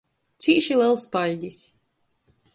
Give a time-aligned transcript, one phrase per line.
[0.45, 1.61] Cīši lels paļdis!